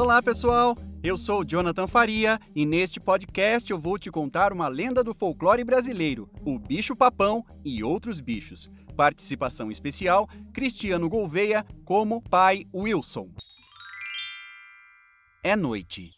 Olá, 0.00 0.22
pessoal! 0.22 0.74
Eu 1.04 1.18
sou 1.18 1.44
Jonathan 1.44 1.86
Faria 1.86 2.40
e 2.56 2.64
neste 2.64 2.98
podcast 2.98 3.70
eu 3.70 3.78
vou 3.78 3.98
te 3.98 4.10
contar 4.10 4.50
uma 4.50 4.66
lenda 4.66 5.04
do 5.04 5.12
folclore 5.12 5.62
brasileiro, 5.62 6.26
o 6.42 6.58
bicho-papão 6.58 7.44
e 7.62 7.84
outros 7.84 8.18
bichos. 8.18 8.70
Participação 8.96 9.70
especial: 9.70 10.26
Cristiano 10.54 11.06
Gouveia 11.06 11.66
como 11.84 12.22
pai 12.22 12.66
Wilson. 12.74 13.28
É 15.44 15.54
noite. 15.54 16.10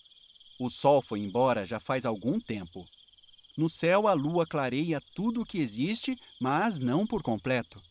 O 0.60 0.70
sol 0.70 1.02
foi 1.02 1.18
embora 1.18 1.66
já 1.66 1.80
faz 1.80 2.06
algum 2.06 2.38
tempo. 2.38 2.84
No 3.58 3.68
céu, 3.68 4.06
a 4.06 4.12
lua 4.12 4.46
clareia 4.46 5.02
tudo 5.12 5.40
o 5.40 5.44
que 5.44 5.58
existe, 5.58 6.16
mas 6.40 6.78
não 6.78 7.04
por 7.04 7.20
completo. 7.20 7.82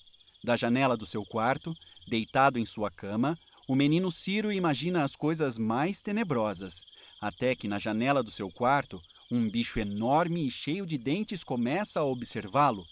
Da 0.42 0.56
janela 0.56 0.96
do 0.96 1.06
seu 1.06 1.26
quarto, 1.26 1.76
deitado 2.08 2.58
em 2.58 2.66
sua 2.66 2.90
cama, 2.90 3.38
o 3.72 3.76
menino 3.76 4.12
Ciro 4.12 4.52
imagina 4.52 5.02
as 5.02 5.16
coisas 5.16 5.58
mais 5.58 6.02
tenebrosas, 6.02 6.82
até 7.22 7.56
que 7.56 7.70
na 7.70 7.80
janela 7.80 8.22
do 8.22 8.30
seu 8.30 8.52
quarto, 8.52 9.02
um 9.32 9.50
bicho 9.50 9.80
enorme 9.80 10.46
e 10.46 10.52
cheio 10.52 10.86
de 10.86 10.98
dentes 10.98 11.42
começa 11.42 12.02
a 12.02 12.04
observá-lo. 12.04 12.84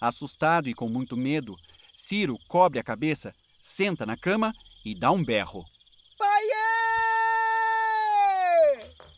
Assustado 0.00 0.70
e 0.70 0.74
com 0.74 0.88
muito 0.88 1.18
medo, 1.18 1.54
Ciro 1.94 2.38
cobre 2.48 2.78
a 2.78 2.82
cabeça, 2.82 3.34
senta 3.60 4.06
na 4.06 4.16
cama 4.16 4.54
e 4.82 4.94
dá 4.94 5.12
um 5.12 5.22
berro. 5.22 5.66
Paiê! 6.16 6.54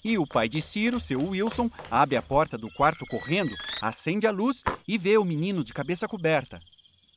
E 0.05 0.19
o 0.19 0.27
pai 0.27 0.49
de 0.49 0.61
Ciro, 0.61 0.99
seu 0.99 1.29
Wilson, 1.29 1.71
abre 1.89 2.17
a 2.17 2.23
porta 2.23 2.59
do 2.59 2.69
quarto 2.73 3.07
correndo, 3.07 3.53
acende 3.81 4.27
a 4.27 4.33
luz 4.33 4.65
e 4.89 4.99
vê 4.99 5.17
o 5.17 5.25
menino 5.25 5.63
de 5.63 5.73
cabeça 5.73 6.09
coberta. 6.09 6.59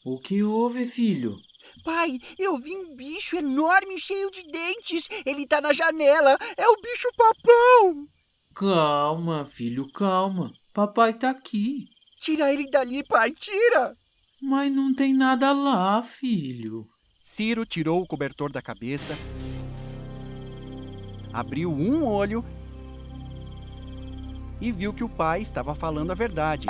O 0.05 0.19
que 0.19 0.43
houve, 0.43 0.85
filho? 0.85 1.41
Pai, 1.83 2.19
eu 2.37 2.57
vi 2.57 2.75
um 2.75 2.95
bicho 2.95 3.35
enorme 3.35 3.99
cheio 3.99 4.31
de 4.31 4.43
dentes. 4.51 5.07
Ele 5.25 5.47
tá 5.47 5.61
na 5.61 5.73
janela. 5.73 6.37
É 6.55 6.67
o 6.67 6.75
bicho 6.81 7.07
papão. 7.17 8.05
Calma, 8.55 9.45
filho, 9.45 9.91
calma. 9.91 10.51
Papai 10.73 11.13
tá 11.13 11.29
aqui. 11.29 11.85
Tira 12.19 12.51
ele 12.51 12.69
dali, 12.69 13.03
pai, 13.03 13.31
tira. 13.31 13.95
Mas 14.41 14.73
não 14.73 14.93
tem 14.93 15.13
nada 15.13 15.51
lá, 15.51 16.01
filho. 16.01 16.85
Ciro 17.19 17.65
tirou 17.65 18.01
o 18.01 18.07
cobertor 18.07 18.51
da 18.51 18.61
cabeça, 18.61 19.15
abriu 21.31 21.71
um 21.71 22.03
olho 22.03 22.43
e 24.59 24.71
viu 24.71 24.91
que 24.91 25.03
o 25.03 25.09
pai 25.09 25.41
estava 25.41 25.75
falando 25.75 26.11
a 26.11 26.15
verdade. 26.15 26.67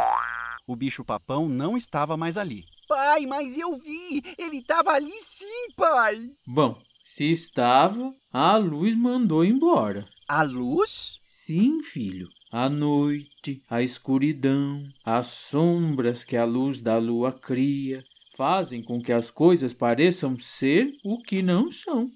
O 0.68 0.76
bicho-papão 0.76 1.48
não 1.48 1.78
estava 1.78 2.18
mais 2.18 2.38
ali. 2.38 2.66
Pai, 2.88 3.26
mas 3.26 3.58
eu 3.58 3.78
vi. 3.78 4.24
Ele 4.38 4.62
tava 4.62 4.92
ali 4.92 5.14
sim, 5.22 5.72
pai. 5.76 6.30
Bom, 6.46 6.78
se 7.04 7.30
estava, 7.32 8.14
a 8.32 8.56
luz 8.58 8.96
mandou 8.96 9.44
embora. 9.44 10.06
A 10.28 10.42
luz? 10.44 11.16
Sim, 11.26 11.84
filho. 11.84 12.30
A 12.50 12.70
noite, 12.70 13.62
a 13.70 13.82
escuridão, 13.82 14.82
as 15.06 15.28
sombras 15.28 16.24
que 16.24 16.38
a 16.38 16.46
luz 16.46 16.80
da 16.80 16.98
lua 16.98 17.32
cria, 17.32 18.02
fazem 18.38 18.82
com 18.82 19.02
que 19.02 19.12
as 19.12 19.30
coisas 19.30 19.74
pareçam 19.74 20.40
ser 20.40 20.94
o 21.04 21.22
que 21.22 21.42
não 21.42 21.70
são. 21.70 22.08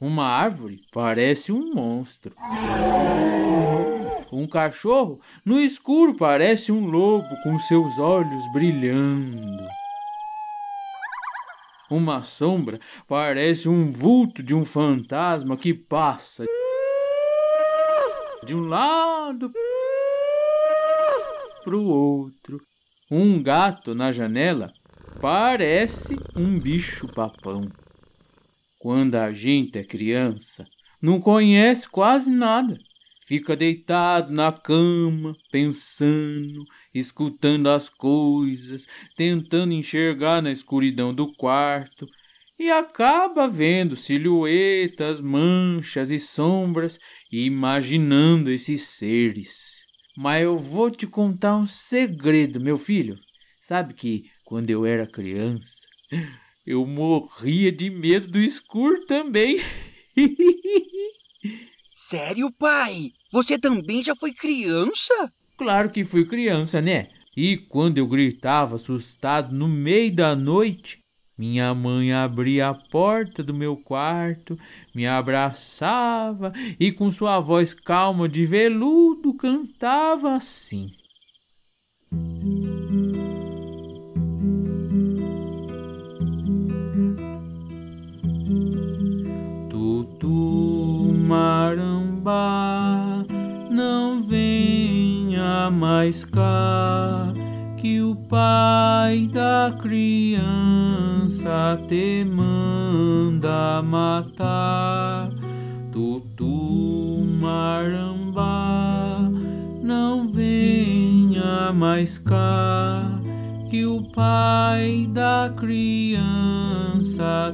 Uma 0.00 0.26
árvore 0.26 0.80
parece 0.92 1.50
um 1.50 1.74
monstro. 1.74 2.36
Um 4.32 4.46
cachorro 4.46 5.20
no 5.44 5.60
escuro 5.60 6.14
parece 6.14 6.70
um 6.70 6.86
lobo 6.86 7.28
com 7.42 7.58
seus 7.58 7.98
olhos 7.98 8.44
brilhando. 8.52 9.79
Uma 11.90 12.22
sombra 12.22 12.78
parece 13.08 13.68
um 13.68 13.90
vulto 13.90 14.44
de 14.44 14.54
um 14.54 14.64
fantasma 14.64 15.56
que 15.56 15.74
passa 15.74 16.44
de 18.44 18.54
um 18.54 18.68
lado 18.68 19.50
para 21.64 21.76
o 21.76 21.84
outro. 21.84 22.60
Um 23.10 23.42
gato 23.42 23.92
na 23.92 24.12
janela 24.12 24.70
parece 25.20 26.14
um 26.36 26.60
bicho-papão. 26.60 27.68
Quando 28.78 29.16
a 29.16 29.32
gente 29.32 29.76
é 29.76 29.84
criança, 29.84 30.64
não 31.02 31.20
conhece 31.20 31.88
quase 31.88 32.30
nada. 32.30 32.78
Fica 33.26 33.56
deitado 33.56 34.32
na 34.32 34.52
cama, 34.52 35.34
pensando, 35.50 36.64
escutando 36.94 37.68
as 37.68 37.88
coisas, 37.88 38.86
tentando 39.16 39.72
enxergar 39.72 40.42
na 40.42 40.50
escuridão 40.50 41.14
do 41.14 41.32
quarto 41.34 42.08
e 42.58 42.70
acaba 42.70 43.48
vendo 43.48 43.96
silhuetas, 43.96 45.20
manchas 45.20 46.10
e 46.10 46.18
sombras 46.18 46.98
e 47.32 47.44
imaginando 47.44 48.50
esses 48.50 48.82
seres. 48.82 49.70
Mas 50.16 50.42
eu 50.42 50.58
vou 50.58 50.90
te 50.90 51.06
contar 51.06 51.56
um 51.56 51.66
segredo, 51.66 52.60
meu 52.60 52.76
filho. 52.76 53.18
Sabe 53.62 53.94
que 53.94 54.24
quando 54.44 54.68
eu 54.68 54.84
era 54.84 55.06
criança, 55.06 55.86
eu 56.66 56.84
morria 56.84 57.72
de 57.72 57.88
medo 57.88 58.28
do 58.28 58.40
escuro 58.40 59.06
também. 59.06 59.58
Sério, 61.94 62.50
pai? 62.58 63.12
Você 63.32 63.58
também 63.58 64.02
já 64.02 64.14
foi 64.16 64.32
criança? 64.32 65.32
Claro 65.60 65.90
que 65.90 66.04
fui 66.04 66.24
criança, 66.24 66.80
né? 66.80 67.08
E 67.36 67.58
quando 67.58 67.98
eu 67.98 68.06
gritava 68.06 68.76
assustado 68.76 69.54
no 69.54 69.68
meio 69.68 70.10
da 70.10 70.34
noite, 70.34 71.00
minha 71.36 71.74
mãe 71.74 72.14
abria 72.14 72.68
a 72.68 72.74
porta 72.74 73.42
do 73.42 73.52
meu 73.52 73.76
quarto, 73.76 74.58
me 74.94 75.06
abraçava 75.06 76.50
e 76.80 76.90
com 76.90 77.10
sua 77.10 77.40
voz 77.40 77.74
calma 77.74 78.26
de 78.26 78.46
veludo 78.46 79.34
cantava 79.34 80.34
assim. 80.34 80.88
Tutu 89.68 91.12
marambá, 91.28 93.26
não 93.70 94.22
venha 95.40 95.70
mais 95.70 96.24
cá, 96.24 97.32
que 97.78 98.02
o 98.02 98.14
pai 98.14 99.26
da 99.32 99.74
criança 99.80 101.78
te 101.88 102.24
manda 102.24 103.80
matar. 103.82 105.30
Tutu 105.92 107.24
marambá, 107.40 109.18
não 109.82 110.30
venha 110.30 111.72
mais 111.72 112.18
cá, 112.18 113.18
que 113.70 113.86
o 113.86 114.12
pai 114.12 115.08
da 115.10 115.50
criança 115.56 116.22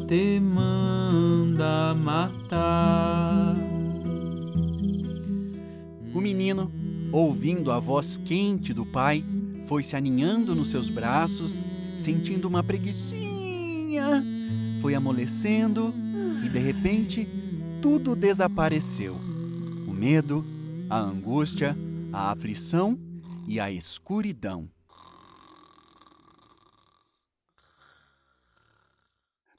te 0.09 0.41
manda 0.41 1.95
matar. 1.95 3.55
O 6.13 6.21
menino, 6.21 6.71
ouvindo 7.13 7.71
a 7.71 7.79
voz 7.79 8.19
quente 8.19 8.73
do 8.73 8.85
pai, 8.85 9.25
foi 9.67 9.83
se 9.83 9.97
aninhando 9.97 10.55
nos 10.55 10.69
seus 10.69 10.89
braços, 10.89 11.65
sentindo 11.97 12.47
uma 12.47 12.63
preguiçinha. 12.63 14.25
Foi 14.81 14.95
amolecendo 14.95 15.93
e 16.45 16.49
de 16.49 16.59
repente 16.59 17.29
tudo 17.81 18.15
desapareceu. 18.15 19.15
O 19.87 19.93
medo, 19.93 20.45
a 20.89 20.99
angústia, 20.99 21.77
a 22.13 22.31
aflição 22.31 22.99
e 23.47 23.59
a 23.59 23.71
escuridão. 23.71 24.69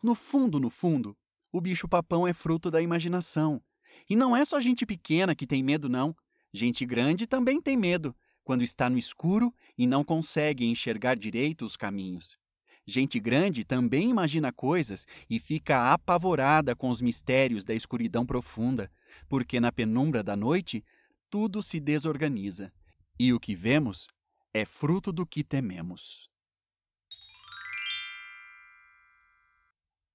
No 0.01 0.15
fundo, 0.15 0.59
no 0.59 0.69
fundo, 0.69 1.17
o 1.51 1.59
bicho-papão 1.59 2.27
é 2.27 2.33
fruto 2.33 2.69
da 2.69 2.81
imaginação. 2.81 3.61
E 4.09 4.15
não 4.15 4.35
é 4.35 4.45
só 4.45 4.59
gente 4.59 4.85
pequena 4.85 5.35
que 5.35 5.47
tem 5.47 5.63
medo, 5.63 5.89
não. 5.89 6.15
Gente 6.57 6.87
grande 6.87 7.27
também 7.27 7.61
tem 7.61 7.77
medo, 7.77 8.15
quando 8.43 8.63
está 8.63 8.89
no 8.89 8.97
escuro 8.97 9.53
e 9.77 9.85
não 9.85 10.03
consegue 10.03 10.65
enxergar 10.65 11.15
direito 11.15 11.63
os 11.63 11.77
caminhos. 11.77 12.35
Gente 12.83 13.19
grande 13.19 13.63
também 13.63 14.09
imagina 14.09 14.51
coisas 14.51 15.05
e 15.29 15.39
fica 15.39 15.93
apavorada 15.93 16.75
com 16.75 16.89
os 16.89 16.99
mistérios 16.99 17.63
da 17.63 17.75
escuridão 17.75 18.25
profunda, 18.25 18.91
porque 19.29 19.59
na 19.59 19.71
penumbra 19.71 20.23
da 20.23 20.35
noite 20.35 20.83
tudo 21.29 21.61
se 21.61 21.79
desorganiza. 21.79 22.73
E 23.19 23.31
o 23.31 23.39
que 23.39 23.53
vemos 23.53 24.07
é 24.51 24.65
fruto 24.65 25.11
do 25.11 25.27
que 25.27 25.43
tememos. 25.43 26.27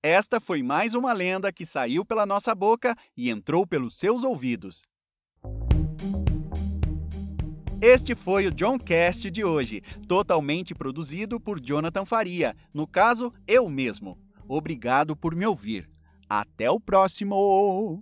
Esta 0.02 0.40
foi 0.40 0.60
mais 0.60 0.92
uma 0.94 1.12
lenda 1.12 1.52
que 1.52 1.64
saiu 1.64 2.04
pela 2.04 2.26
nossa 2.26 2.52
boca 2.52 2.96
e 3.16 3.30
entrou 3.30 3.64
pelos 3.64 3.94
seus 3.96 4.24
ouvidos. 4.24 4.84
Este 7.84 8.14
foi 8.14 8.46
o 8.46 8.54
John 8.54 8.78
Cast 8.78 9.28
de 9.28 9.44
hoje, 9.44 9.82
totalmente 10.06 10.72
produzido 10.72 11.40
por 11.40 11.58
Jonathan 11.58 12.04
Faria, 12.04 12.54
no 12.72 12.86
caso, 12.86 13.34
eu 13.44 13.68
mesmo. 13.68 14.16
Obrigado 14.46 15.16
por 15.16 15.34
me 15.34 15.44
ouvir. 15.44 15.90
Até 16.28 16.70
o 16.70 16.78
próximo! 16.78 18.00